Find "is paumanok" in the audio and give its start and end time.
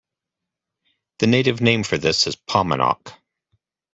2.25-3.13